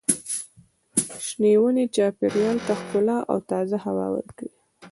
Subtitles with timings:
[1.25, 4.59] شنې ونې چاپېریال ته ښکلا او تازه هوا ورکوي.